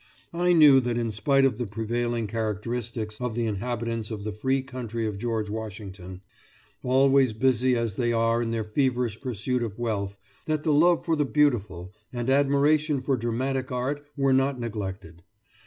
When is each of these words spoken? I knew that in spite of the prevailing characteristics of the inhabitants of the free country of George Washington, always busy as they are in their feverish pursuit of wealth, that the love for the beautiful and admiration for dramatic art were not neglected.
I 0.33 0.53
knew 0.53 0.79
that 0.81 0.97
in 0.97 1.11
spite 1.11 1.45
of 1.45 1.59
the 1.59 1.67
prevailing 1.67 2.25
characteristics 2.25 3.21
of 3.21 3.35
the 3.35 3.45
inhabitants 3.45 4.09
of 4.09 4.23
the 4.23 4.31
free 4.31 4.63
country 4.63 5.05
of 5.05 5.19
George 5.19 5.47
Washington, 5.47 6.21
always 6.81 7.33
busy 7.33 7.75
as 7.75 7.97
they 7.97 8.11
are 8.11 8.41
in 8.41 8.49
their 8.49 8.63
feverish 8.63 9.21
pursuit 9.21 9.61
of 9.61 9.77
wealth, 9.77 10.19
that 10.47 10.63
the 10.63 10.73
love 10.73 11.05
for 11.05 11.15
the 11.15 11.23
beautiful 11.25 11.93
and 12.11 12.31
admiration 12.31 13.03
for 13.03 13.15
dramatic 13.15 13.71
art 13.71 14.03
were 14.17 14.33
not 14.33 14.59
neglected. 14.59 15.21